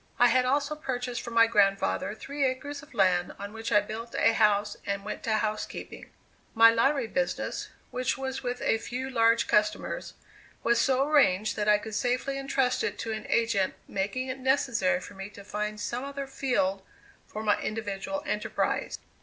I 0.17 0.29
had 0.29 0.45
also 0.45 0.75
purchased 0.75 1.21
from 1.21 1.35
my 1.35 1.45
grandfather 1.45 2.15
three 2.15 2.43
acres 2.43 2.81
of 2.81 2.95
land 2.95 3.33
on 3.37 3.53
which 3.53 3.71
I 3.71 3.81
built 3.81 4.15
a 4.17 4.33
house 4.33 4.75
and 4.83 5.05
went 5.05 5.21
to 5.25 5.35
housekeeping. 5.35 6.09
My 6.55 6.71
lottery 6.71 7.05
business, 7.05 7.69
which 7.91 8.17
was 8.17 8.41
with 8.41 8.63
a 8.63 8.79
few 8.79 9.11
large 9.11 9.47
customers, 9.47 10.15
was 10.63 10.81
so 10.81 11.07
arranged 11.07 11.55
that 11.55 11.69
I 11.69 11.77
could 11.77 11.93
safely 11.93 12.39
entrust 12.39 12.83
it 12.83 12.97
to 12.97 13.11
an 13.11 13.27
agent, 13.29 13.75
making 13.87 14.27
it 14.29 14.39
necessary 14.39 15.01
for 15.01 15.13
me 15.13 15.29
to 15.29 15.43
find 15.43 15.79
some 15.79 16.03
other 16.03 16.25
field 16.25 16.81
for 17.27 17.43
my 17.43 17.61
individual 17.61 18.23
enterprise. 18.25 18.97